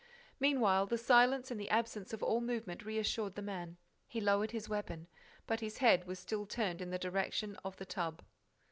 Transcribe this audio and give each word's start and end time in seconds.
Meanwhile, 0.39 0.87
the 0.87 0.97
silence 0.97 1.51
and 1.51 1.59
the 1.59 1.69
absence 1.69 2.11
of 2.11 2.23
all 2.23 2.41
movement 2.41 2.83
reassured 2.83 3.35
the 3.35 3.43
man. 3.43 3.77
He 4.07 4.19
lowered 4.19 4.49
his 4.49 4.67
weapon. 4.67 5.05
But 5.45 5.59
his 5.59 5.77
head 5.77 6.07
was 6.07 6.17
still 6.17 6.47
turned 6.47 6.81
in 6.81 6.89
the 6.89 6.97
direction 6.97 7.55
of 7.63 7.77
the 7.77 7.85
tub. 7.85 8.23